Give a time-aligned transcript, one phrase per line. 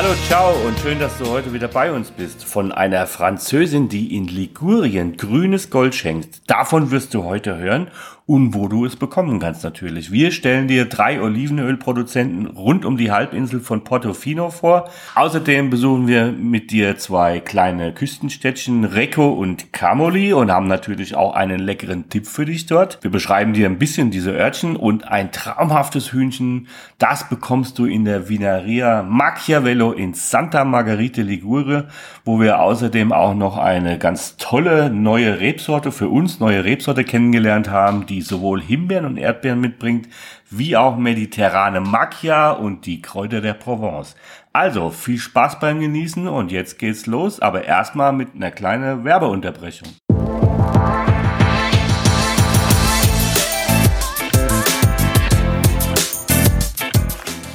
[0.00, 2.44] Hallo, ciao und schön, dass du heute wieder bei uns bist.
[2.44, 6.48] Von einer Französin, die in Ligurien grünes Gold schenkt.
[6.48, 7.90] Davon wirst du heute hören
[8.28, 10.12] und wo du es bekommen kannst natürlich.
[10.12, 14.90] Wir stellen dir drei Olivenölproduzenten rund um die Halbinsel von Portofino vor.
[15.14, 21.34] Außerdem besuchen wir mit dir zwei kleine Küstenstädtchen, Recco und Camoli und haben natürlich auch
[21.34, 23.02] einen leckeren Tipp für dich dort.
[23.02, 26.68] Wir beschreiben dir ein bisschen diese Örtchen und ein traumhaftes Hühnchen.
[26.98, 31.88] Das bekommst du in der Vineria Machiavello in Santa Margherita Ligure,
[32.26, 37.70] wo wir außerdem auch noch eine ganz tolle neue Rebsorte für uns, neue Rebsorte kennengelernt
[37.70, 40.08] haben, die die sowohl Himbeeren und Erdbeeren mitbringt,
[40.50, 44.16] wie auch mediterrane Macchia und die Kräuter der Provence.
[44.52, 50.07] Also viel Spaß beim Genießen und jetzt geht's los, aber erstmal mit einer kleinen Werbeunterbrechung.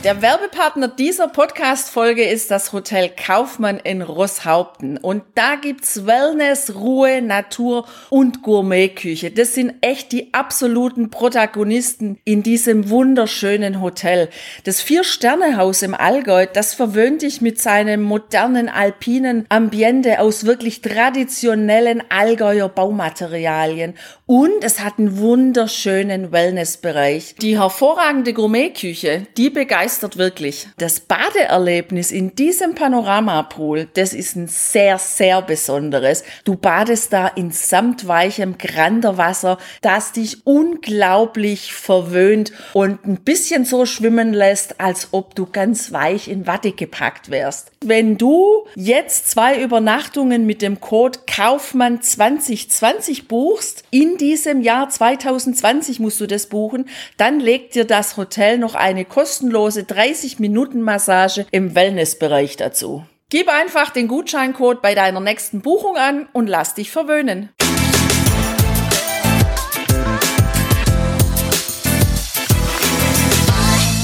[0.03, 4.97] Der Werbepartner dieser Podcast-Folge ist das Hotel Kaufmann in Rosshaupten.
[4.97, 9.31] Und da gibt's Wellness, Ruhe, Natur und Gourmetküche.
[9.31, 14.27] Das sind echt die absoluten Protagonisten in diesem wunderschönen Hotel.
[14.65, 22.03] Das Vier-Sterne-Haus im Allgäu, das verwöhnt dich mit seinem modernen alpinen Ambiente aus wirklich traditionellen
[22.09, 23.93] Allgäuer Baumaterialien.
[24.35, 27.35] Und es hat einen wunderschönen Wellnessbereich.
[27.39, 30.67] Die hervorragende Gourmetküche, die begeistert wirklich.
[30.79, 36.23] Das Badeerlebnis in diesem Panoramapool, das ist ein sehr, sehr besonderes.
[36.45, 44.33] Du badest da in samtweichem Granderwasser, das dich unglaublich verwöhnt und ein bisschen so schwimmen
[44.33, 47.71] lässt, als ob du ganz weich in Watte gepackt wärst.
[47.85, 55.99] Wenn du jetzt zwei Übernachtungen mit dem Code Kaufmann 2020 buchst, in diesem Jahr 2020
[55.99, 56.85] musst du das buchen,
[57.17, 63.03] dann legt dir das Hotel noch eine kostenlose 30-Minuten-Massage im Wellnessbereich dazu.
[63.29, 67.49] Gib einfach den Gutscheincode bei deiner nächsten Buchung an und lass dich verwöhnen.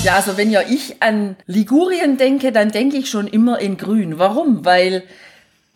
[0.04, 4.20] Ja, also wenn ja ich an Ligurien denke, dann denke ich schon immer in Grün.
[4.20, 4.66] Warum?
[4.66, 5.04] Weil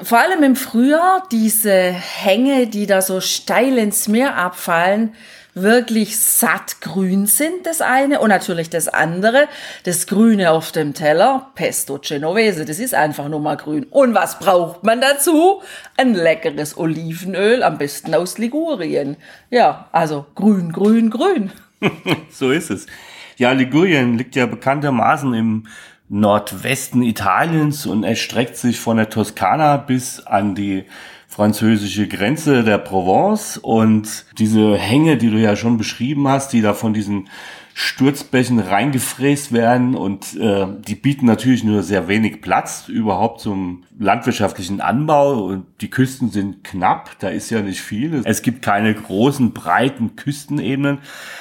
[0.02, 5.14] vor allem im Frühjahr diese Hänge, die da so steil ins Meer abfallen,
[5.56, 8.20] wirklich sattgrün sind, das eine.
[8.20, 9.48] Und natürlich das andere,
[9.84, 13.86] das Grüne auf dem Teller, Pesto Genovese, das ist einfach nur mal grün.
[13.90, 15.62] Und was braucht man dazu?
[15.96, 19.18] Ein leckeres Olivenöl, am besten aus Ligurien.
[19.52, 21.52] Ja, also grün, grün, grün.
[22.32, 22.88] so ist es.
[23.38, 25.68] Ja, Ligurien liegt ja bekanntermaßen im
[26.14, 30.84] Nordwesten Italiens und erstreckt sich von der Toskana bis an die
[31.28, 33.58] französische Grenze der Provence.
[33.58, 37.30] Und diese Hänge, die du ja schon beschrieben hast, die da von diesen
[37.74, 44.82] Sturzbächen reingefräst werden und äh, die bieten natürlich nur sehr wenig Platz überhaupt zum landwirtschaftlichen
[44.82, 48.22] Anbau und die Küsten sind knapp, da ist ja nicht viel.
[48.26, 51.00] Es gibt keine großen, breiten Küstenebenen.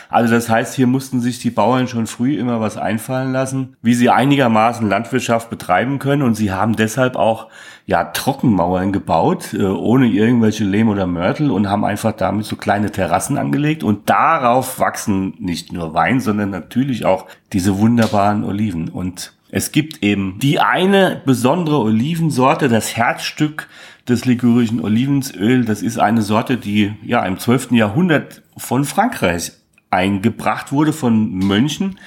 [0.08, 3.94] Also das heißt, hier mussten sich die Bauern schon früh immer was einfallen lassen, wie
[3.94, 7.48] sie einigermaßen Landwirtschaft betreiben können und sie haben deshalb auch
[7.86, 12.90] ja Trockenmauern gebaut, äh, ohne irgendwelche Lehm oder Mörtel und haben einfach damit so kleine
[12.90, 19.32] Terrassen angelegt und darauf wachsen nicht nur Wein, sondern natürlich auch diese wunderbaren Oliven und
[19.54, 23.68] es gibt eben die eine besondere Olivensorte, das Herzstück
[24.08, 25.66] des ligurischen Olivensöl.
[25.66, 27.72] Das ist eine Sorte, die ja im 12.
[27.72, 29.52] Jahrhundert von Frankreich
[29.90, 31.98] eingebracht wurde, von Mönchen,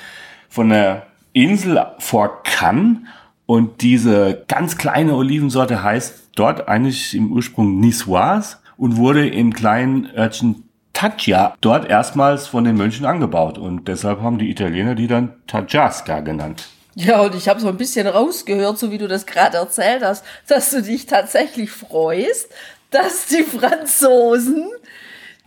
[0.49, 2.97] von der Insel vor Cannes.
[3.45, 10.09] Und diese ganz kleine Olivensorte heißt dort eigentlich im Ursprung Niçoise und wurde im kleinen
[10.17, 10.63] Örtchen
[10.93, 13.59] Taggia dort erstmals von den Mönchen angebaut.
[13.59, 16.69] Und deshalb haben die Italiener die dann Tagiasca genannt.
[16.95, 20.23] Ja, und ich habe so ein bisschen rausgehört, so wie du das gerade erzählt hast,
[20.47, 22.49] dass du dich tatsächlich freust,
[22.89, 24.69] dass die Franzosen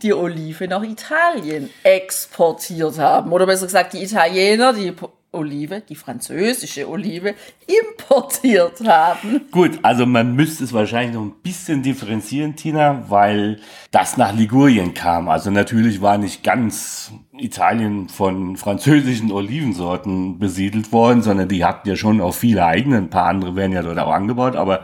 [0.03, 3.31] die Olive nach Italien exportiert haben.
[3.31, 4.93] Oder besser gesagt, die Italiener die
[5.31, 7.35] Olive, die französische Olive,
[7.67, 9.41] importiert haben.
[9.51, 13.59] Gut, also man müsste es wahrscheinlich noch ein bisschen differenzieren, Tina, weil
[13.91, 15.29] das nach Ligurien kam.
[15.29, 21.95] Also natürlich war nicht ganz Italien von französischen Olivensorten besiedelt worden, sondern die hatten ja
[21.95, 22.97] schon auch viele eigene.
[22.97, 24.55] Ein paar andere werden ja dort auch angebaut.
[24.55, 24.83] Aber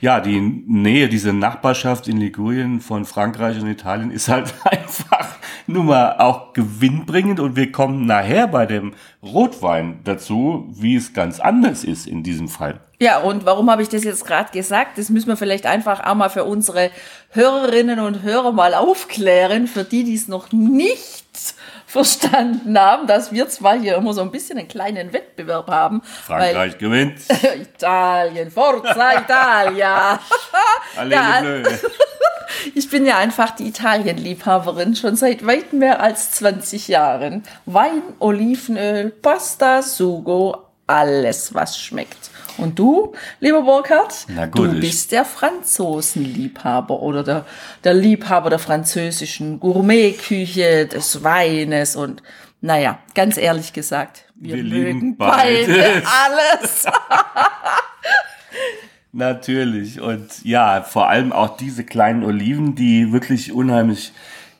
[0.00, 5.36] ja, die Nähe, diese Nachbarschaft in Ligurien von Frankreich und Italien ist halt einfach
[5.66, 7.40] nun mal auch gewinnbringend.
[7.40, 12.48] Und wir kommen nachher bei dem Rotwein dazu, wie es ganz anders ist in diesem
[12.48, 12.80] Fall.
[13.00, 14.98] Ja, und warum habe ich das jetzt gerade gesagt?
[14.98, 16.90] Das müssen wir vielleicht einfach auch mal für unsere
[17.30, 21.24] Hörerinnen und Hörer mal aufklären, für die, die es noch nicht
[21.94, 26.02] verstanden haben, dass wir zwar hier immer so ein bisschen einen kleinen Wettbewerb haben.
[26.02, 27.20] Frankreich gewinnt.
[27.56, 30.18] Italien, Forza Italia.
[31.08, 31.42] ja,
[32.74, 37.44] ich bin ja einfach die Italienliebhaberin schon seit weit mehr als 20 Jahren.
[37.64, 42.30] Wein, Olivenöl, Pasta, Sugo, alles was schmeckt.
[42.56, 47.46] Und du, lieber Burkhard, gut, du bist der Franzosenliebhaber oder der,
[47.82, 52.22] der Liebhaber der französischen Gourmetküche, des Weines und
[52.60, 56.86] naja, ganz ehrlich gesagt, wir, wir mögen beide alles.
[59.12, 60.00] Natürlich.
[60.00, 64.12] Und ja, vor allem auch diese kleinen Oliven, die wirklich unheimlich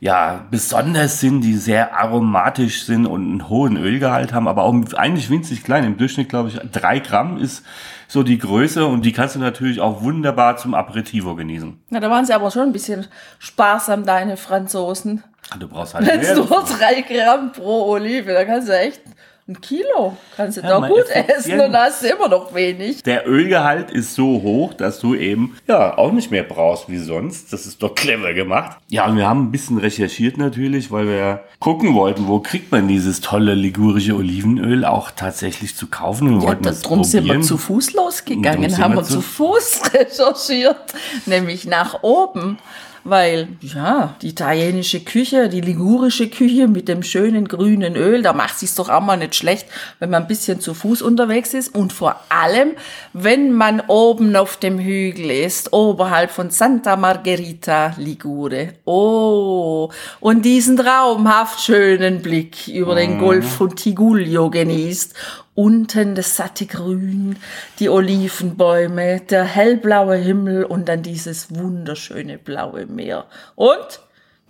[0.05, 5.31] ja, besonders sind, die sehr aromatisch sind und einen hohen Ölgehalt haben, aber auch eigentlich
[5.31, 5.83] winzig klein.
[5.83, 7.65] Im Durchschnitt, glaube ich, drei Gramm ist
[8.07, 11.81] so die Größe und die kannst du natürlich auch wunderbar zum Aperitivo genießen.
[11.89, 13.07] Na, da waren sie aber schon ein bisschen
[13.39, 15.25] sparsam, deine Franzosen.
[15.59, 19.01] Du brauchst halt Wenn nur drei Gramm pro Olive, da kannst du echt
[19.47, 23.03] ein Kilo kannst du ja, da gut essen und hast du immer noch wenig.
[23.03, 27.53] Der Ölgehalt ist so hoch, dass du eben ja auch nicht mehr brauchst wie sonst.
[27.53, 28.79] Das ist doch clever gemacht.
[28.89, 32.89] Ja, und wir haben ein bisschen recherchiert natürlich, weil wir gucken wollten, wo kriegt man
[32.89, 36.29] dieses tolle ligurische Olivenöl auch tatsächlich zu kaufen.
[36.29, 40.95] Und ja, wollten darum sind wir zu Fuß losgegangen, haben wir zu Fuß recherchiert,
[41.27, 42.57] nämlich nach oben
[43.05, 48.59] weil ja, die italienische Küche, die ligurische Küche mit dem schönen grünen Öl, da macht
[48.59, 49.67] sich's doch auch mal nicht schlecht,
[49.99, 52.73] wenn man ein bisschen zu Fuß unterwegs ist und vor allem,
[53.13, 58.75] wenn man oben auf dem Hügel ist, oberhalb von Santa Margherita Ligure.
[58.85, 59.91] Oh,
[60.21, 63.21] und diesen traumhaft schönen Blick über den mhm.
[63.21, 65.15] Golf von Tiguglio genießt
[65.55, 67.37] unten das satte Grün,
[67.79, 73.27] die Olivenbäume, der hellblaue Himmel und dann dieses wunderschöne blaue Meer.
[73.55, 74.01] Und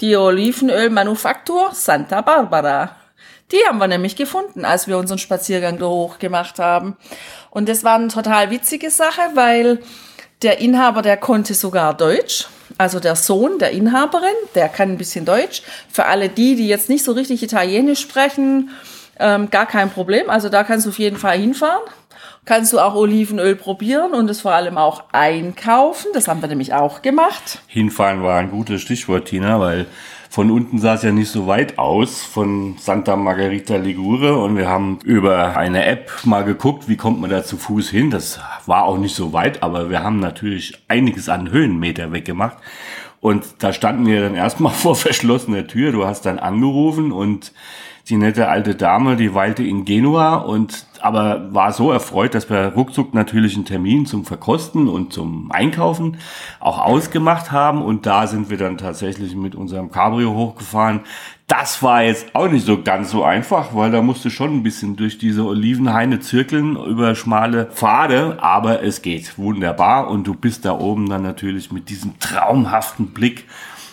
[0.01, 2.97] die Olivenölmanufaktur Santa Barbara.
[3.53, 6.97] Die haben wir nämlich gefunden, als wir unseren Spaziergang da hoch gemacht haben.
[7.51, 9.81] Und das war eine total witzige Sache, weil
[10.43, 12.47] der Inhaber, der konnte sogar Deutsch.
[12.79, 15.63] Also der Sohn der Inhaberin, der kann ein bisschen Deutsch.
[15.89, 18.71] Für alle die, die jetzt nicht so richtig Italienisch sprechen,
[19.19, 20.31] ähm, gar kein Problem.
[20.31, 21.83] Also da kannst du auf jeden Fall hinfahren.
[22.45, 26.09] Kannst du auch Olivenöl probieren und es vor allem auch einkaufen.
[26.13, 27.63] Das haben wir nämlich auch gemacht.
[27.69, 29.87] Hinfahren war ein gutes Stichwort, Tina, weil
[30.29, 34.69] von unten sah es ja nicht so weit aus von Santa Margherita Ligure und wir
[34.69, 38.11] haben über eine App mal geguckt, wie kommt man da zu Fuß hin.
[38.11, 42.59] Das war auch nicht so weit, aber wir haben natürlich einiges an Höhenmeter weggemacht.
[43.21, 45.93] Und da standen wir dann erstmal vor verschlossener Tür.
[45.93, 47.53] Du hast dann angerufen und
[48.09, 52.73] die nette alte Dame, die weilte in Genua und aber war so erfreut, dass wir
[52.75, 56.19] ruckzuck natürlich einen Termin zum Verkosten und zum Einkaufen
[56.61, 57.83] auch ausgemacht haben.
[57.83, 61.01] Und da sind wir dann tatsächlich mit unserem Cabrio hochgefahren.
[61.47, 64.97] Das war jetzt auch nicht so ganz so einfach, weil da musste schon ein bisschen
[64.97, 70.09] durch diese Olivenhaine zirkeln über schmale Pfade, aber es geht wunderbar.
[70.09, 73.45] Und du bist da oben dann natürlich mit diesem traumhaften Blick,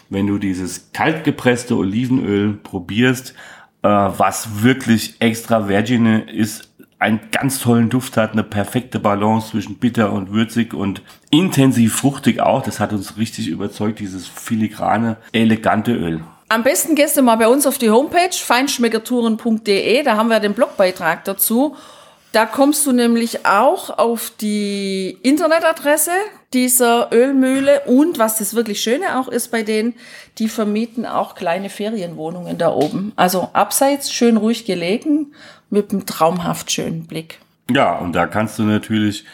[0.10, 3.36] wenn du dieses kaltgepresste Olivenöl probierst
[3.84, 6.70] äh, was wirklich extra Vergine ist,
[7.00, 12.40] einen ganz tollen Duft hat, eine perfekte Balance zwischen bitter und würzig und intensiv fruchtig
[12.40, 12.62] auch.
[12.62, 16.22] Das hat uns richtig überzeugt, dieses filigrane, elegante Öl.
[16.50, 20.54] Am besten gehst du mal bei uns auf die Homepage feinschmeckertouren.de, da haben wir den
[20.54, 21.76] Blogbeitrag dazu.
[22.32, 26.12] Da kommst du nämlich auch auf die Internetadresse
[26.54, 29.96] dieser Ölmühle und was das wirklich Schöne auch ist bei denen,
[30.38, 33.12] die vermieten auch kleine Ferienwohnungen da oben.
[33.18, 35.34] Also abseits schön ruhig gelegen
[35.70, 37.40] mit einem traumhaft schönen Blick.
[37.70, 39.26] Ja, und da kannst du natürlich,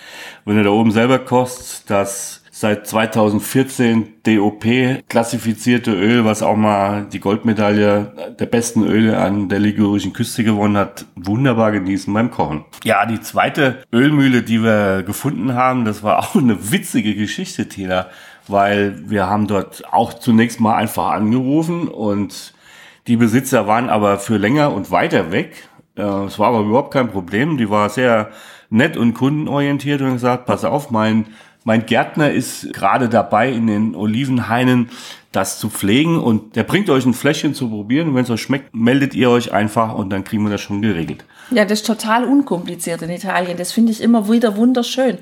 [0.45, 4.65] wenn du da oben selber kostest, das seit 2014 DOP
[5.07, 10.75] klassifizierte Öl, was auch mal die Goldmedaille der besten Öle an der ligurischen Küste gewonnen
[10.75, 12.65] hat, wunderbar genießen beim Kochen.
[12.83, 18.07] Ja, die zweite Ölmühle, die wir gefunden haben, das war auch eine witzige Geschichte, Tina,
[18.47, 22.55] weil wir haben dort auch zunächst mal einfach angerufen und
[23.05, 25.69] die Besitzer waren aber für länger und weiter weg.
[25.93, 27.57] Es war aber überhaupt kein Problem.
[27.57, 28.31] Die war sehr
[28.69, 31.27] nett und kundenorientiert und gesagt, pass auf, mein
[31.67, 34.89] Mein Gärtner ist gerade dabei, in den Olivenhainen
[35.33, 38.73] das zu pflegen und der bringt euch ein Fläschchen zu probieren wenn es euch schmeckt,
[38.73, 41.25] meldet ihr euch einfach und dann kriegen wir das schon geregelt.
[41.51, 43.57] Ja, das ist total unkompliziert in Italien.
[43.57, 45.17] Das finde ich immer wieder wunderschön.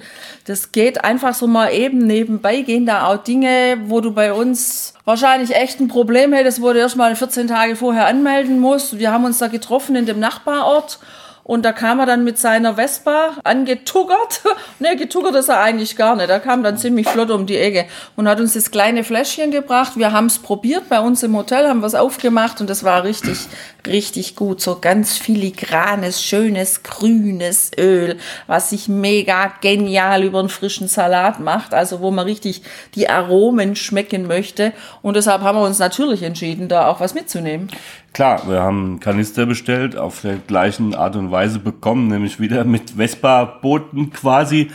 [0.45, 4.93] Das geht einfach so mal eben nebenbei, gehen da auch Dinge, wo du bei uns
[5.03, 8.99] wahrscheinlich echt ein Problem hättest, wo du erst mal 14 Tage vorher anmelden musst.
[8.99, 10.99] Wir haben uns da getroffen in dem Nachbarort
[11.47, 14.41] und da kam er dann mit seiner Vespa angetuggert.
[14.79, 16.27] ne, getuggert ist er eigentlich gar nicht.
[16.27, 17.85] Er kam dann ziemlich flott um die Ecke
[18.15, 19.91] und hat uns das kleine Fläschchen gebracht.
[19.95, 23.37] Wir haben es probiert bei uns im Hotel, haben was aufgemacht und das war richtig,
[23.85, 24.59] richtig gut.
[24.59, 31.75] So ganz filigranes, schönes, grünes Öl, was sich mega genial über einen frischen Salat macht.
[31.75, 32.63] Also wo man richtig
[32.95, 34.73] die Aromen schmecken möchte.
[35.03, 37.69] Und deshalb haben wir uns natürlich entschieden, da auch was mitzunehmen.
[38.15, 42.63] Klar, wir haben einen Kanister bestellt, auf der gleichen Art und Weise bekommen, nämlich wieder
[42.63, 44.69] mit Vespa-Booten quasi.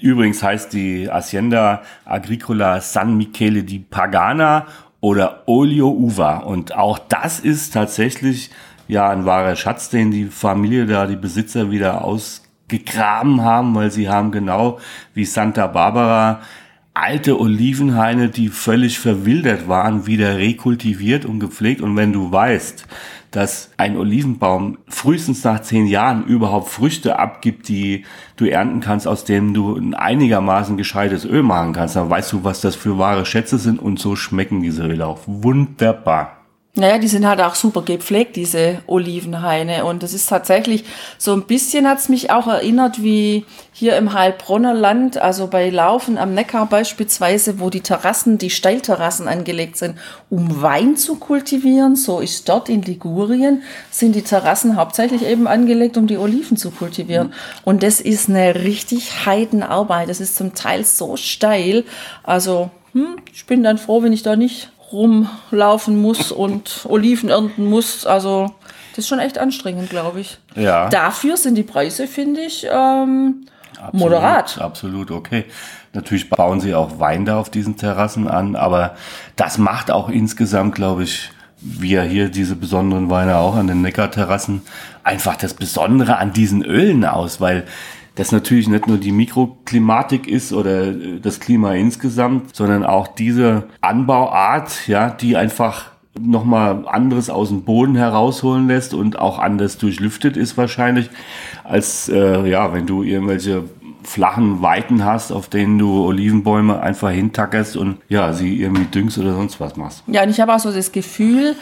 [0.00, 4.64] Übrigens heißt die Hacienda Agricola San Michele di Pagana
[5.00, 6.38] oder Olio Uva.
[6.38, 8.50] Und auch das ist tatsächlich
[8.86, 14.08] ja ein wahrer Schatz, den die Familie da, die Besitzer wieder ausgegraben haben, weil sie
[14.08, 14.78] haben genau
[15.12, 16.40] wie Santa Barbara
[16.98, 21.80] alte Olivenhaine, die völlig verwildert waren, wieder rekultiviert und gepflegt.
[21.80, 22.86] Und wenn du weißt,
[23.30, 28.04] dass ein Olivenbaum frühestens nach zehn Jahren überhaupt Früchte abgibt, die
[28.36, 32.44] du ernten kannst, aus denen du ein einigermaßen gescheites Öl machen kannst, dann weißt du,
[32.44, 36.37] was das für wahre Schätze sind und so schmecken diese Öle auch wunderbar.
[36.78, 39.84] Naja, die sind halt auch super gepflegt, diese Olivenhaine.
[39.84, 40.84] Und das ist tatsächlich
[41.18, 46.18] so ein bisschen hat's mich auch erinnert wie hier im Heilbronner Land, also bei Laufen
[46.18, 49.98] am Neckar beispielsweise, wo die Terrassen, die Steilterrassen angelegt sind,
[50.30, 51.96] um Wein zu kultivieren.
[51.96, 56.70] So ist dort in Ligurien, sind die Terrassen hauptsächlich eben angelegt, um die Oliven zu
[56.70, 57.32] kultivieren.
[57.64, 60.08] Und das ist eine richtig Heidenarbeit.
[60.08, 61.82] Das ist zum Teil so steil.
[62.22, 67.66] Also, hm, ich bin dann froh, wenn ich da nicht rumlaufen muss und Oliven ernten
[67.66, 68.06] muss.
[68.06, 68.54] Also
[68.90, 70.38] das ist schon echt anstrengend, glaube ich.
[70.54, 70.88] Ja.
[70.88, 74.58] Dafür sind die Preise, finde ich, ähm, absolut, moderat.
[74.60, 75.44] Absolut, okay.
[75.92, 78.96] Natürlich bauen sie auch Wein da auf diesen Terrassen an, aber
[79.36, 81.30] das macht auch insgesamt, glaube ich,
[81.60, 84.62] wie ja hier diese besonderen Weine auch an den Neckarterrassen,
[85.02, 87.64] einfach das Besondere an diesen Ölen aus, weil
[88.18, 93.64] das natürlich nicht nur die Mikroklimatik ist oder äh, das Klima insgesamt, sondern auch diese
[93.80, 95.86] Anbauart, ja, die einfach
[96.20, 101.10] nochmal anderes aus dem Boden herausholen lässt und auch anders durchlüftet ist wahrscheinlich,
[101.62, 103.64] als äh, ja, wenn du irgendwelche
[104.02, 109.34] flachen Weiten hast, auf denen du Olivenbäume einfach hintackerst und ja, sie irgendwie düngst oder
[109.34, 110.02] sonst was machst.
[110.08, 111.54] Ja, und ich habe auch so das Gefühl,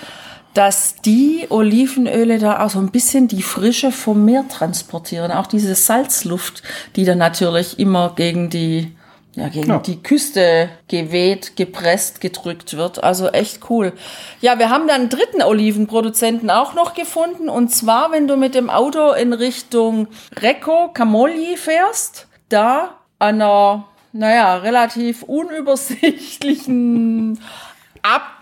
[0.57, 5.31] dass die Olivenöle da auch so ein bisschen die Frische vom Meer transportieren.
[5.31, 6.63] Auch diese Salzluft,
[6.97, 8.97] die dann natürlich immer gegen die
[9.35, 9.79] ja, gegen ja.
[9.79, 13.05] die Küste geweht, gepresst, gedrückt wird.
[13.05, 13.93] Also echt cool.
[14.41, 17.51] Ja, wir haben dann einen dritten Olivenproduzenten auch noch gefunden.
[17.51, 20.09] Und zwar, wenn du mit dem Auto in Richtung
[20.41, 27.39] Recco Camogli fährst, da an einer, naja, relativ unübersichtlichen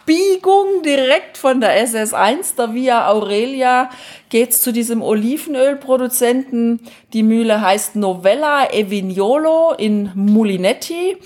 [0.05, 3.89] Abbiegung direkt von der SS1, der Via Aurelia,
[4.29, 6.81] geht's zu diesem Olivenölproduzenten.
[7.15, 11.17] Die Mühle heißt Novella Evignolo in Mulinetti.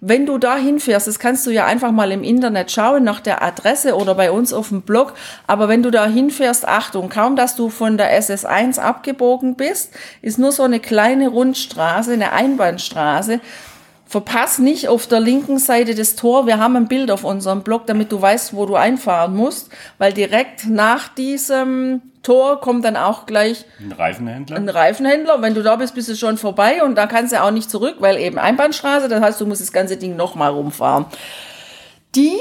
[0.00, 3.44] Wenn du da hinfährst, das kannst du ja einfach mal im Internet schauen nach der
[3.44, 5.14] Adresse oder bei uns auf dem Blog.
[5.46, 10.40] Aber wenn du da hinfährst, Achtung, kaum dass du von der SS1 abgebogen bist, ist
[10.40, 13.38] nur so eine kleine Rundstraße, eine Einbahnstraße.
[14.08, 16.46] Verpass nicht auf der linken Seite des Tor.
[16.46, 20.12] Wir haben ein Bild auf unserem Blog, damit du weißt, wo du einfahren musst, weil
[20.12, 24.56] direkt nach diesem Tor kommt dann auch gleich ein Reifenhändler.
[24.56, 25.42] Ein Reifenhändler.
[25.42, 27.96] Wenn du da bist, bist du schon vorbei und da kannst du auch nicht zurück,
[27.98, 29.08] weil eben Einbahnstraße.
[29.08, 31.06] Das heißt, du musst das ganze Ding nochmal rumfahren.
[32.14, 32.36] Die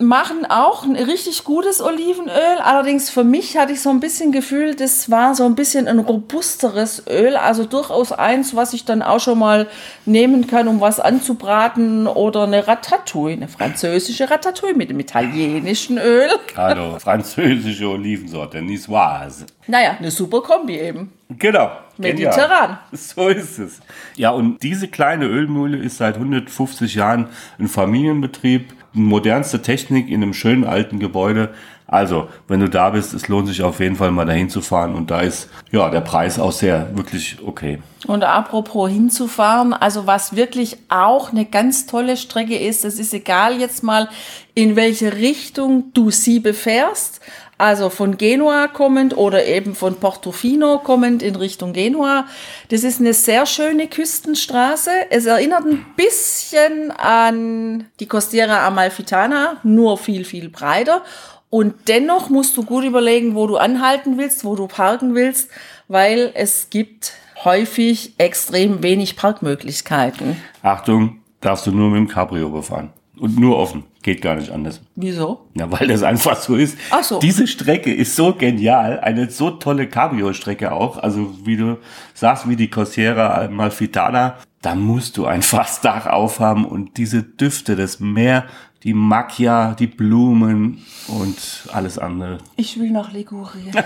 [0.00, 2.58] machen auch ein richtig gutes Olivenöl.
[2.62, 5.98] Allerdings für mich hatte ich so ein bisschen Gefühl, das war so ein bisschen ein
[5.98, 7.36] robusteres Öl.
[7.36, 9.68] Also durchaus eins, was ich dann auch schon mal
[10.04, 12.06] nehmen kann, um was anzubraten.
[12.06, 16.28] Oder eine Ratatouille, eine französische Ratatouille mit dem italienischen Öl.
[16.56, 19.46] Hallo, französische Olivensorte, Niçoise.
[19.66, 21.12] Naja, eine super Kombi eben.
[21.28, 21.70] Genau.
[21.98, 22.78] Mediterran.
[22.92, 23.80] So ist es.
[24.14, 30.34] Ja, und diese kleine Ölmühle ist seit 150 Jahren ein Familienbetrieb modernste Technik in einem
[30.34, 31.50] schönen alten Gebäude.
[31.88, 34.94] Also, wenn du da bist, es lohnt sich auf jeden Fall mal dahin zu fahren
[34.94, 37.78] und da ist ja der Preis auch sehr wirklich okay.
[38.08, 43.60] Und apropos hinzufahren, also was wirklich auch eine ganz tolle Strecke ist, es ist egal
[43.60, 44.08] jetzt mal,
[44.54, 47.20] in welche Richtung du sie befährst,
[47.58, 52.26] also von Genua kommend oder eben von Portofino kommend in Richtung Genua.
[52.68, 54.90] Das ist eine sehr schöne Küstenstraße.
[55.10, 61.02] Es erinnert ein bisschen an die Costiera Amalfitana, nur viel, viel breiter.
[61.48, 65.50] Und dennoch musst du gut überlegen, wo du anhalten willst, wo du parken willst,
[65.88, 70.36] weil es gibt häufig extrem wenig Parkmöglichkeiten.
[70.62, 72.90] Achtung, darfst du nur mit dem Cabrio befahren.
[73.18, 73.84] Und nur offen.
[74.06, 74.80] Geht gar nicht anders.
[74.94, 75.48] Wieso?
[75.54, 76.78] Ja, weil das einfach so ist.
[76.92, 77.18] Ach so.
[77.18, 79.00] Diese Strecke ist so genial.
[79.00, 80.98] Eine so tolle Cabrio-Strecke auch.
[80.98, 81.78] Also, wie du
[82.14, 84.36] sagst, wie die Costiera Malfitana.
[84.62, 88.46] Da musst du ein Fassdach aufhaben und diese Düfte, das Meer,
[88.84, 92.38] die Macchia, die Blumen und alles andere.
[92.54, 93.72] Ich will nach Ligurien.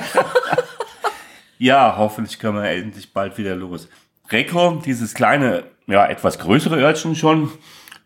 [1.63, 3.87] Ja, hoffentlich können wir endlich bald wieder los.
[4.31, 7.51] Rekro, dieses kleine, ja, etwas größere Örtchen schon,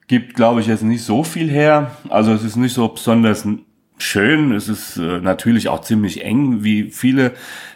[0.06, 1.92] gibt, glaube ich, jetzt nicht so viel her.
[2.08, 3.46] Also es ist nicht so besonders
[3.98, 4.52] schön.
[4.52, 7.32] Es ist äh, natürlich auch ziemlich eng, wie viele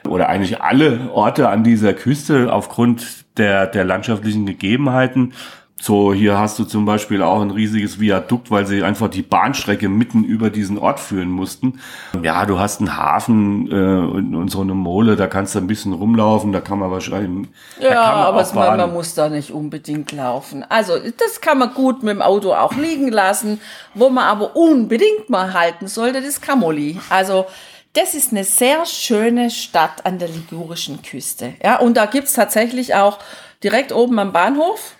[0.07, 5.33] oder eigentlich alle Orte an dieser Küste aufgrund der, der landschaftlichen Gegebenheiten.
[5.81, 9.89] So, hier hast du zum Beispiel auch ein riesiges Viadukt, weil sie einfach die Bahnstrecke
[9.89, 11.81] mitten über diesen Ort führen mussten.
[12.21, 15.69] Ja, du hast einen Hafen äh, und, und so eine Mole, da kannst du ein
[15.69, 17.49] bisschen rumlaufen, da kann man wahrscheinlich.
[17.81, 20.65] Ja, man aber auch es, man, muss da nicht unbedingt laufen.
[20.69, 23.61] Also das kann man gut mit dem Auto auch liegen lassen.
[23.95, 26.99] Wo man aber unbedingt mal halten sollte, das ist Camoli.
[27.09, 27.47] Also
[27.93, 31.55] das ist eine sehr schöne Stadt an der ligurischen Küste.
[31.63, 33.19] Ja, und da gibt's tatsächlich auch
[33.63, 34.95] direkt oben am Bahnhof,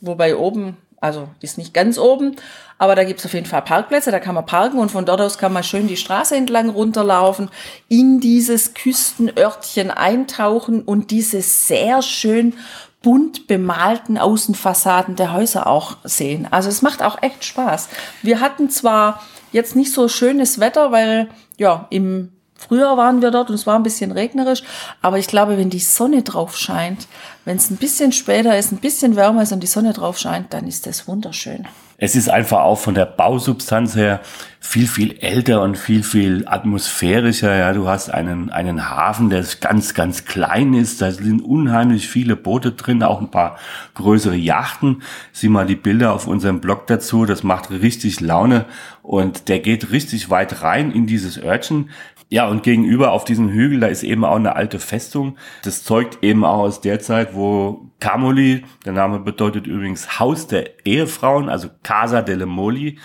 [0.00, 2.36] wobei oben, also ist nicht ganz oben,
[2.78, 5.38] aber da gibt's auf jeden Fall Parkplätze, da kann man parken und von dort aus
[5.38, 7.50] kann man schön die Straße entlang runterlaufen,
[7.88, 12.54] in dieses Küstenörtchen eintauchen und diese sehr schön
[13.02, 16.48] bunt bemalten Außenfassaden der Häuser auch sehen.
[16.50, 17.88] Also es macht auch echt Spaß.
[18.22, 21.28] Wir hatten zwar jetzt nicht so schönes Wetter, weil
[21.58, 24.64] ja im Früher waren wir dort und es war ein bisschen regnerisch,
[25.00, 27.06] aber ich glaube, wenn die Sonne drauf scheint,
[27.44, 30.52] wenn es ein bisschen später ist, ein bisschen wärmer ist und die Sonne drauf scheint,
[30.52, 31.66] dann ist das wunderschön.
[32.00, 34.20] Es ist einfach auch von der Bausubstanz her
[34.60, 37.56] viel, viel älter und viel, viel atmosphärischer.
[37.56, 41.02] Ja, du hast einen, einen Hafen, der ganz, ganz klein ist.
[41.02, 43.58] Da sind unheimlich viele Boote drin, auch ein paar
[43.94, 45.02] größere Yachten.
[45.32, 47.24] Sieh mal die Bilder auf unserem Blog dazu.
[47.24, 48.66] Das macht richtig Laune
[49.02, 51.90] und der geht richtig weit rein in dieses Örtchen.
[52.30, 55.38] Ja, und gegenüber auf diesem Hügel, da ist eben auch eine alte Festung.
[55.64, 60.86] Das zeugt eben auch aus der Zeit, wo Camoli, der Name bedeutet übrigens Haus der
[60.86, 62.98] Ehefrauen, also Casa delle Moli,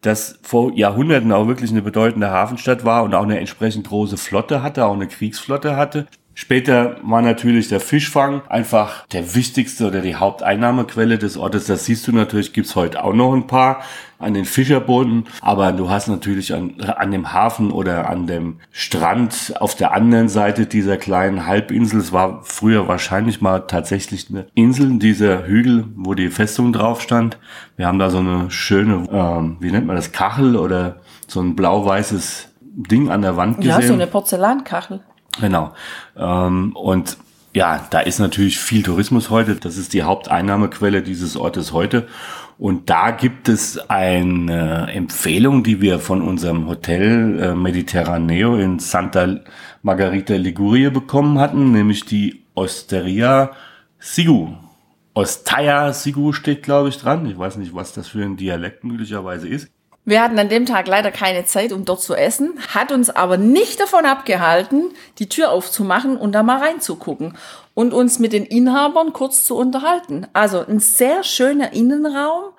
[0.00, 4.62] das vor Jahrhunderten auch wirklich eine bedeutende Hafenstadt war und auch eine entsprechend große Flotte
[4.62, 6.06] hatte, auch eine Kriegsflotte hatte.
[6.34, 11.66] Später war natürlich der Fischfang einfach der wichtigste oder die Haupteinnahmequelle des Ortes.
[11.66, 13.82] Das siehst du natürlich, gibt's heute auch noch ein paar
[14.18, 15.24] an den Fischerbooten.
[15.42, 20.28] Aber du hast natürlich an, an dem Hafen oder an dem Strand auf der anderen
[20.28, 26.14] Seite dieser kleinen Halbinsel, es war früher wahrscheinlich mal tatsächlich eine Insel, dieser Hügel, wo
[26.14, 27.36] die Festung drauf stand.
[27.76, 31.56] Wir haben da so eine schöne, ähm, wie nennt man das, Kachel oder so ein
[31.56, 33.70] blau-weißes Ding an der Wand gesehen.
[33.70, 35.00] Ja, so eine Porzellankachel.
[35.40, 35.72] Genau.
[36.16, 37.16] Ähm, und
[37.54, 39.56] ja, da ist natürlich viel Tourismus heute.
[39.56, 42.06] Das ist die Haupteinnahmequelle dieses Ortes heute.
[42.58, 49.40] Und da gibt es eine Empfehlung, die wir von unserem Hotel äh, Mediterraneo in Santa
[49.82, 53.50] Margarita Ligurie bekommen hatten, nämlich die Osteria
[53.98, 54.54] Sigu.
[55.14, 57.26] Osteia Sigu steht, glaube ich, dran.
[57.26, 59.68] Ich weiß nicht, was das für ein Dialekt möglicherweise ist.
[60.04, 63.36] Wir hatten an dem Tag leider keine Zeit, um dort zu essen, hat uns aber
[63.36, 67.36] nicht davon abgehalten, die Tür aufzumachen und da mal reinzugucken
[67.74, 70.26] und uns mit den Inhabern kurz zu unterhalten.
[70.32, 72.50] Also ein sehr schöner Innenraum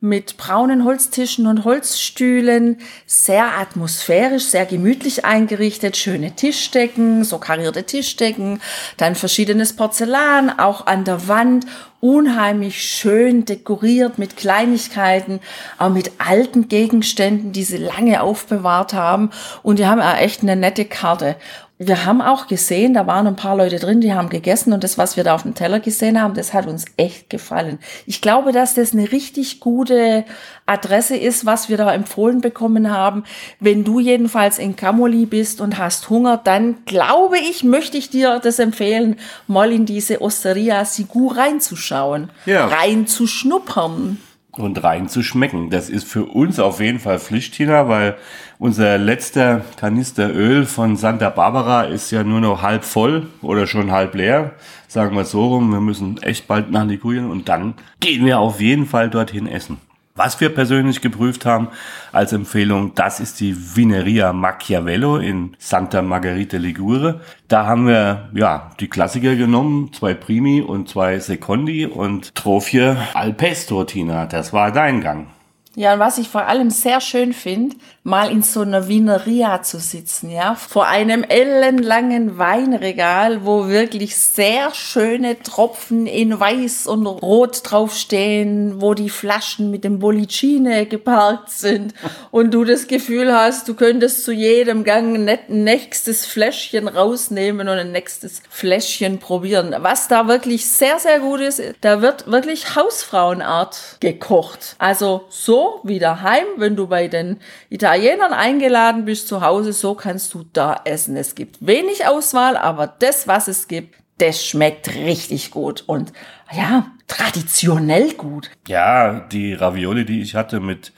[0.00, 8.60] mit braunen Holztischen und Holzstühlen, sehr atmosphärisch, sehr gemütlich eingerichtet, schöne Tischdecken, so karierte Tischdecken,
[8.96, 11.66] dann verschiedenes Porzellan, auch an der Wand,
[12.00, 15.40] unheimlich schön dekoriert mit Kleinigkeiten,
[15.78, 19.30] auch mit alten Gegenständen, die sie lange aufbewahrt haben
[19.64, 21.34] und die haben auch echt eine nette Karte.
[21.80, 24.98] Wir haben auch gesehen, da waren ein paar Leute drin, die haben gegessen und das,
[24.98, 27.78] was wir da auf dem Teller gesehen haben, das hat uns echt gefallen.
[28.04, 30.24] Ich glaube, dass das eine richtig gute
[30.66, 33.22] Adresse ist, was wir da empfohlen bekommen haben.
[33.60, 38.40] Wenn du jedenfalls in Camoli bist und hast Hunger, dann glaube ich, möchte ich dir
[38.40, 39.14] das empfehlen,
[39.46, 42.66] mal in diese Osteria Sigur reinzuschauen, Ja.
[42.66, 44.18] reinzuschnuppern.
[44.58, 45.70] Und rein zu schmecken.
[45.70, 48.16] Das ist für uns auf jeden Fall Pflicht, Tina, weil
[48.58, 53.92] unser letzter Kanister Öl von Santa Barbara ist ja nur noch halb voll oder schon
[53.92, 54.52] halb leer.
[54.88, 58.60] Sagen wir so rum, wir müssen echt bald nach Ligurien und dann gehen wir auf
[58.60, 59.78] jeden Fall dorthin essen.
[60.18, 61.68] Was wir persönlich geprüft haben
[62.10, 67.20] als Empfehlung, das ist die Vineria Machiavello in Santa Margherita Ligure.
[67.46, 73.32] Da haben wir ja die Klassiker genommen, zwei Primi und zwei Secondi und Trofie al
[73.32, 74.26] Pesto, Tina.
[74.26, 75.28] Das war dein Gang.
[75.76, 77.76] Ja, und was ich vor allem sehr schön finde,
[78.08, 84.74] mal in so einer Wieneria zu sitzen, ja, vor einem ellenlangen Weinregal, wo wirklich sehr
[84.74, 91.92] schöne Tropfen in weiß und rot draufstehen, wo die Flaschen mit dem Bollicine geparkt sind
[92.30, 97.76] und du das Gefühl hast, du könntest zu jedem Gang ein nächstes Fläschchen rausnehmen und
[97.76, 99.74] ein nächstes Fläschchen probieren.
[99.80, 104.76] Was da wirklich sehr, sehr gut ist, da wird wirklich Hausfrauenart gekocht.
[104.78, 107.97] Also so wie daheim, wenn du bei den Italienern
[108.32, 111.16] eingeladen bist zu Hause, so kannst du da essen.
[111.16, 116.12] Es gibt wenig Auswahl, aber das, was es gibt, das schmeckt richtig gut und
[116.52, 118.50] ja, traditionell gut.
[118.66, 120.92] Ja, die Ravioli, die ich hatte mit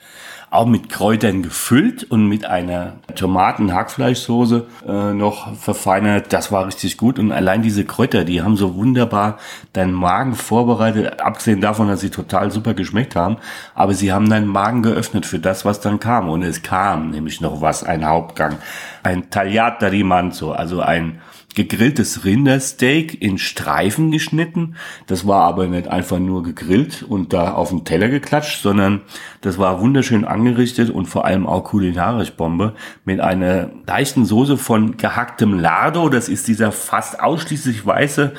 [0.51, 6.33] auch mit Kräutern gefüllt und mit einer Tomaten-Hackfleischsoße äh, noch verfeinert.
[6.33, 7.19] Das war richtig gut.
[7.19, 9.37] Und allein diese Kräuter, die haben so wunderbar
[9.71, 13.37] deinen Magen vorbereitet, abgesehen davon, dass sie total super geschmeckt haben.
[13.75, 16.27] Aber sie haben deinen Magen geöffnet für das, was dann kam.
[16.27, 18.57] Und es kam nämlich noch was, ein Hauptgang.
[19.03, 21.21] Ein Tagliata di Manzo, also ein
[21.55, 24.75] gegrilltes Rindersteak in Streifen geschnitten.
[25.07, 29.01] Das war aber nicht einfach nur gegrillt und da auf den Teller geklatscht, sondern
[29.41, 34.97] das war wunderschön angerichtet und vor allem auch kulinarisch Bombe mit einer leichten Soße von
[34.97, 36.09] gehacktem Lardo.
[36.09, 38.33] Das ist dieser fast ausschließlich weiße,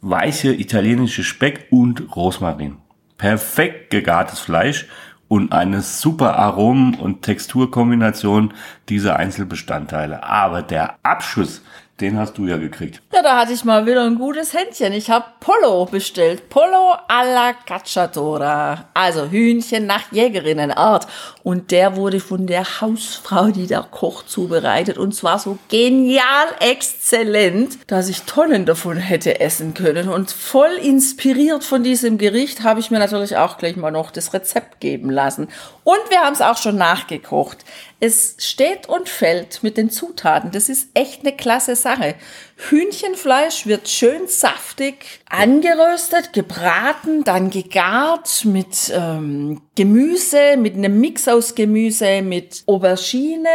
[0.00, 2.76] weiche italienische Speck und Rosmarin.
[3.16, 4.86] Perfekt gegartes Fleisch
[5.28, 8.54] und eine super Aromen- und Texturkombination
[8.88, 10.24] dieser Einzelbestandteile.
[10.24, 11.62] Aber der Abschuss
[12.00, 13.02] den hast du ja gekriegt.
[13.12, 14.92] Ja, da hatte ich mal wieder ein gutes Händchen.
[14.92, 16.48] Ich habe Polo bestellt.
[16.48, 18.88] Polo alla Cacciatora.
[18.94, 21.08] Also Hühnchen nach Jägerinnenart.
[21.42, 24.96] Und der wurde von der Hausfrau, die der Koch zubereitet.
[24.96, 30.08] Und zwar so genial exzellent, dass ich Tonnen davon hätte essen können.
[30.08, 34.32] Und voll inspiriert von diesem Gericht habe ich mir natürlich auch gleich mal noch das
[34.32, 35.48] Rezept geben lassen.
[35.82, 37.64] Und wir haben es auch schon nachgekocht.
[37.98, 40.52] Es steht und fällt mit den Zutaten.
[40.52, 41.87] Das ist echt eine klasse Sache.
[41.88, 42.16] Sache.
[42.60, 51.54] Hühnchenfleisch wird schön saftig angeröstet, gebraten, dann gegart mit ähm, Gemüse, mit einem Mix aus
[51.54, 53.48] Gemüse, mit Aubergine,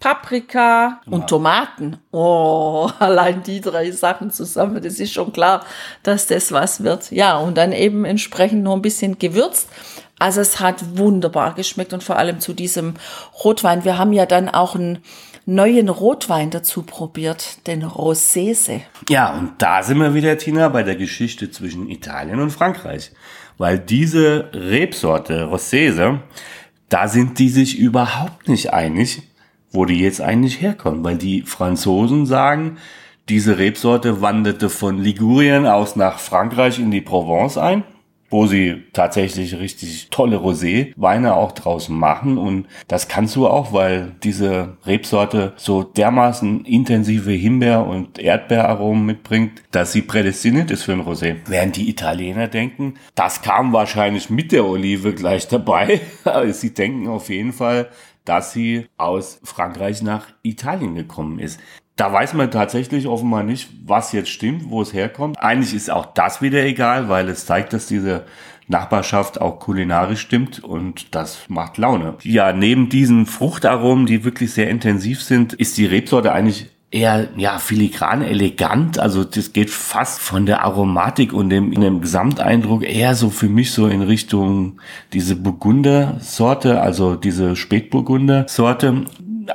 [0.00, 1.26] Paprika und ja.
[1.26, 1.98] Tomaten.
[2.12, 5.64] Oh, allein die drei Sachen zusammen, das ist schon klar,
[6.02, 7.10] dass das was wird.
[7.10, 9.68] Ja, und dann eben entsprechend noch ein bisschen gewürzt.
[10.18, 12.94] Also es hat wunderbar geschmeckt und vor allem zu diesem
[13.44, 13.84] Rotwein.
[13.84, 15.02] Wir haben ja dann auch einen
[15.46, 17.84] neuen Rotwein dazu probiert, den
[18.46, 18.82] Rosese.
[19.08, 23.12] Ja, und da sind wir wieder, Tina, bei der Geschichte zwischen Italien und Frankreich.
[23.58, 26.20] Weil diese Rebsorte Rosese,
[26.88, 29.22] da sind die sich überhaupt nicht einig,
[29.70, 31.04] wo die jetzt eigentlich herkommen.
[31.04, 32.78] Weil die Franzosen sagen,
[33.28, 37.84] diese Rebsorte wanderte von Ligurien aus nach Frankreich in die Provence ein
[38.30, 42.38] wo sie tatsächlich richtig tolle Rosé-Weine auch draus machen.
[42.38, 49.62] Und das kannst du auch, weil diese Rebsorte so dermaßen intensive Himbeer- und Erdbeeraromen mitbringt,
[49.70, 51.36] dass sie prädestiniert ist für ein Rosé.
[51.46, 56.00] Während die Italiener denken, das kam wahrscheinlich mit der Olive gleich dabei.
[56.50, 57.88] Sie denken auf jeden Fall,
[58.24, 61.60] dass sie aus Frankreich nach Italien gekommen ist.
[61.96, 65.38] Da weiß man tatsächlich offenbar nicht, was jetzt stimmt, wo es herkommt.
[65.40, 68.26] Eigentlich ist auch das wieder egal, weil es zeigt, dass diese
[68.68, 72.14] Nachbarschaft auch kulinarisch stimmt und das macht Laune.
[72.22, 77.58] Ja, neben diesen Fruchtaromen, die wirklich sehr intensiv sind, ist die Rebsorte eigentlich eher ja
[77.58, 83.28] filigran elegant also das geht fast von der Aromatik und dem, dem Gesamteindruck eher so
[83.28, 84.80] für mich so in Richtung
[85.12, 89.06] diese Burgunder Sorte also diese Spätburgunder Sorte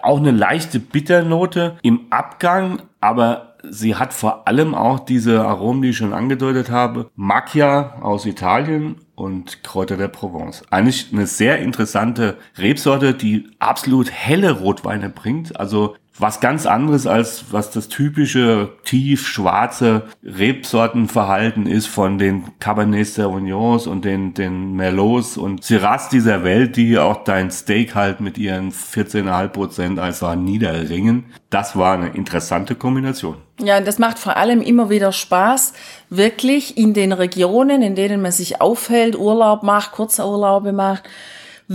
[0.04, 5.90] auch eine leichte Bitternote im Abgang, aber sie hat vor allem auch diese Aromen, die
[5.90, 7.10] ich schon angedeutet habe.
[7.16, 10.64] Macchia aus Italien und Kräuter der Provence.
[10.72, 15.60] Eigentlich eine sehr interessante Rebsorte, die absolut helle Rotweine bringt.
[15.60, 23.08] Also was ganz anderes als was das typische tief schwarze Rebsortenverhalten ist von den Cabernet
[23.08, 28.38] Sauvignons und den, den Merlots und Syrahs dieser Welt, die auch dein Steak halt mit
[28.38, 31.26] ihren 14,5 Prozent einfach niederringen.
[31.50, 33.38] Das war eine interessante Kombination.
[33.60, 35.74] Ja, und das macht vor allem immer wieder Spaß,
[36.10, 41.04] wirklich in den Regionen, in denen man sich aufhält, Urlaub macht, Kurzurlaube macht,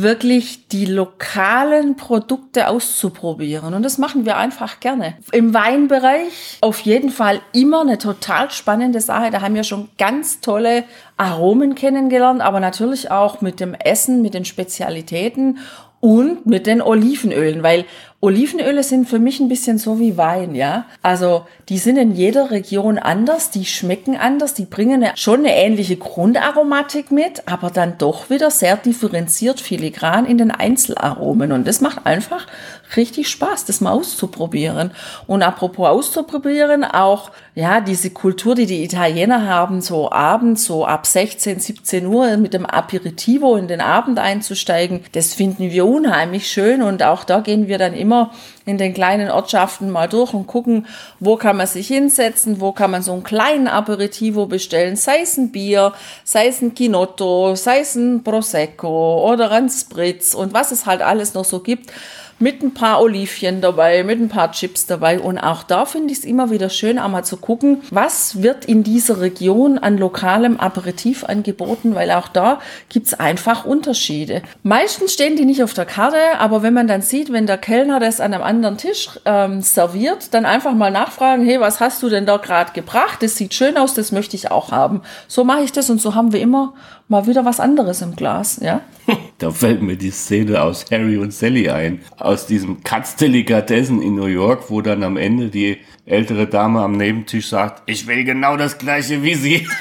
[0.02, 3.72] wirklich die lokalen Produkte auszuprobieren.
[3.72, 5.14] Und das machen wir einfach gerne.
[5.32, 9.30] Im Weinbereich auf jeden Fall immer eine total spannende Sache.
[9.30, 10.84] Da haben wir schon ganz tolle
[11.16, 15.58] Aromen kennengelernt, aber natürlich auch mit dem Essen, mit den Spezialitäten
[16.00, 17.86] und mit den Olivenölen, weil
[18.20, 20.86] Olivenöle sind für mich ein bisschen so wie Wein, ja.
[21.02, 25.96] Also die sind in jeder Region anders, die schmecken anders, die bringen schon eine ähnliche
[25.96, 31.52] Grundaromatik mit, aber dann doch wieder sehr differenziert, filigran in den Einzelaromen.
[31.52, 32.46] Und das macht einfach
[32.94, 34.90] richtig Spaß, das mal auszuprobieren.
[35.26, 41.06] Und apropos auszuprobieren, auch ja diese Kultur, die die Italiener haben, so abends, so ab
[41.06, 46.82] 16, 17 Uhr mit dem Aperitivo in den Abend einzusteigen, das finden wir unheimlich schön.
[46.82, 48.30] Und auch da gehen wir dann immer
[48.66, 50.86] in den kleinen Ortschaften mal durch und gucken,
[51.20, 55.36] wo kann man sich hinsetzen, wo kann man so einen kleinen Aperitivo bestellen, sei es
[55.36, 55.92] ein Bier,
[56.24, 61.00] sei es ein Kinotto, sei es ein Prosecco oder ein Spritz und was es halt
[61.00, 61.92] alles noch so gibt
[62.38, 65.18] mit ein paar Olivchen dabei, mit ein paar Chips dabei.
[65.20, 68.82] Und auch da finde ich es immer wieder schön, einmal zu gucken, was wird in
[68.82, 74.42] dieser Region an lokalem Aperitif angeboten, weil auch da gibt es einfach Unterschiede.
[74.62, 78.00] Meistens stehen die nicht auf der Karte, aber wenn man dann sieht, wenn der Kellner
[78.00, 82.08] das an einem anderen Tisch ähm, serviert, dann einfach mal nachfragen, hey, was hast du
[82.08, 83.22] denn da gerade gebracht?
[83.22, 85.02] Das sieht schön aus, das möchte ich auch haben.
[85.28, 86.74] So mache ich das und so haben wir immer
[87.08, 88.82] mal wieder was anderes im Glas, ja?
[89.38, 92.00] Da fällt mir die Szene aus Harry und Sally ein.
[92.16, 97.48] Aus diesem Katzdelikatessen in New York, wo dann am Ende die ältere Dame am Nebentisch
[97.48, 99.68] sagt, ich will genau das gleiche wie sie.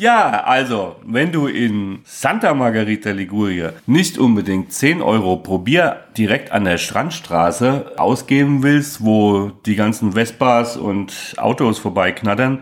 [0.00, 6.52] Ja, also, wenn du in Santa Margarita Liguria nicht unbedingt 10 Euro pro Bier direkt
[6.52, 12.60] an der Strandstraße ausgeben willst, wo die ganzen Vespas und Autos vorbeiknattern,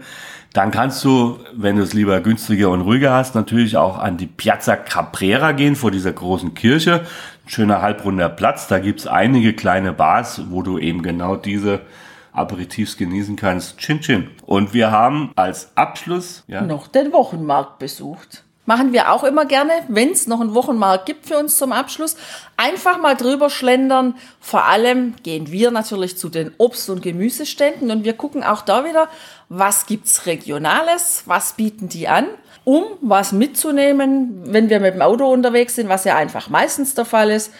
[0.52, 4.26] dann kannst du, wenn du es lieber günstiger und ruhiger hast, natürlich auch an die
[4.26, 7.06] Piazza Caprera gehen, vor dieser großen Kirche.
[7.44, 8.66] Ein schöner halbrunder Platz.
[8.66, 11.80] Da gibt's einige kleine Bars, wo du eben genau diese
[12.32, 13.78] Aperitifs genießen kannst.
[13.78, 14.30] Chin Chin.
[14.46, 19.72] Und wir haben als Abschluss ja, noch den Wochenmarkt besucht machen wir auch immer gerne,
[19.88, 22.16] wenn es noch einen Wochenmarkt gibt für uns zum Abschluss.
[22.58, 24.14] Einfach mal drüber schlendern.
[24.40, 28.84] Vor allem gehen wir natürlich zu den Obst- und Gemüseständen und wir gucken auch da
[28.84, 29.08] wieder,
[29.48, 32.26] was gibt's Regionales, was bieten die an,
[32.64, 37.06] um was mitzunehmen, wenn wir mit dem Auto unterwegs sind, was ja einfach meistens der
[37.06, 37.50] Fall ist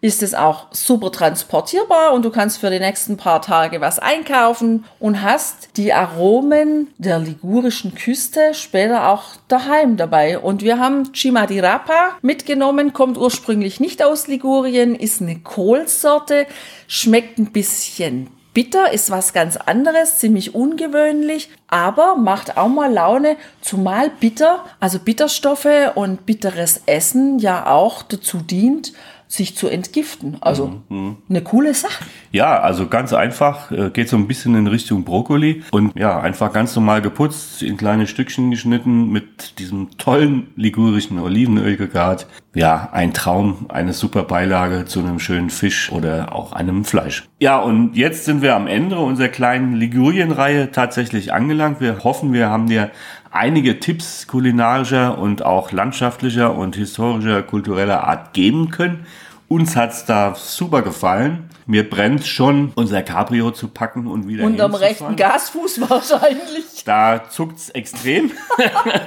[0.00, 4.84] ist es auch super transportierbar und du kannst für die nächsten paar Tage was einkaufen
[5.00, 10.38] und hast die Aromen der ligurischen Küste später auch daheim dabei.
[10.38, 16.46] Und wir haben Cima di Rapa mitgenommen, kommt ursprünglich nicht aus Ligurien, ist eine Kohlsorte,
[16.86, 23.36] schmeckt ein bisschen Bitter ist was ganz anderes, ziemlich ungewöhnlich, aber macht auch mal Laune,
[23.60, 28.94] zumal bitter, also Bitterstoffe und bitteres Essen ja auch dazu dient,
[29.28, 30.38] sich zu entgiften.
[30.40, 31.18] Also mhm.
[31.28, 32.04] eine coole Sache.
[32.32, 36.52] Ja, also ganz einfach, äh, geht so ein bisschen in Richtung Brokkoli und ja, einfach
[36.52, 42.26] ganz normal geputzt, in kleine Stückchen geschnitten, mit diesem tollen ligurischen Olivenöl gegart.
[42.54, 47.28] Ja, ein Traum, eine super Beilage zu einem schönen Fisch oder auch einem Fleisch.
[47.38, 51.80] Ja, und jetzt sind wir am Ende unserer kleinen Ligurien-Reihe tatsächlich angelangt.
[51.80, 52.90] Wir hoffen, wir haben dir
[53.30, 59.06] einige Tipps kulinarischer und auch landschaftlicher und historischer, kultureller Art geben können.
[59.48, 61.48] Uns hat's da super gefallen.
[61.64, 66.84] Mir brennt schon, unser Cabrio zu packen und wieder Unterm rechten Gasfuß wahrscheinlich.
[66.84, 68.30] Da zuckt's extrem.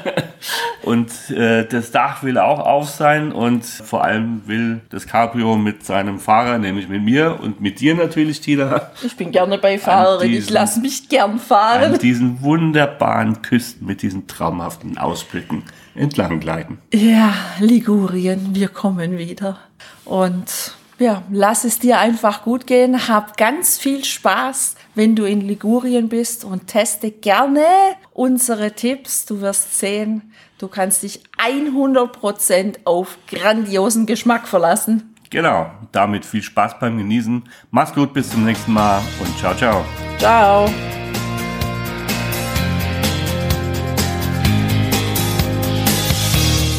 [0.82, 5.86] und äh, das Dach will auch auf sein und vor allem will das Cabrio mit
[5.86, 8.92] seinem Fahrer, nämlich mit mir und mit dir natürlich, Tila.
[9.04, 11.94] Ich bin gerne Beifahrerin, ich lasse mich gern fahren.
[11.94, 15.64] An diesen wunderbaren Küsten mit diesen traumhaften Ausblicken
[15.96, 16.80] entlang gleiten.
[16.94, 19.58] Ja, Ligurien, wir kommen wieder.
[20.06, 23.08] Und ja, lass es dir einfach gut gehen.
[23.08, 27.66] Hab ganz viel Spaß, wenn du in Ligurien bist und teste gerne
[28.14, 29.26] unsere Tipps.
[29.26, 35.16] Du wirst sehen, du kannst dich 100% auf grandiosen Geschmack verlassen.
[35.32, 37.44] Genau, damit viel Spaß beim Genießen.
[37.72, 39.86] Mach's gut, bis zum nächsten Mal und ciao, ciao.
[40.20, 40.70] Ciao.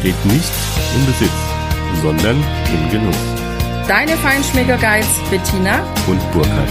[0.00, 0.52] besteht nicht
[0.94, 1.30] im Besitz,
[2.00, 2.36] sondern
[2.72, 3.16] im Genuss.
[3.86, 6.68] Deine Feinschmecker Guides Bettina und Burkhard.